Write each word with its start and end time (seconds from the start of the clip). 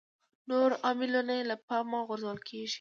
نور 0.49 0.69
عاملونه 0.83 1.33
یې 1.37 1.43
له 1.49 1.55
پامه 1.67 1.99
غورځول 2.07 2.39
کېږي. 2.47 2.69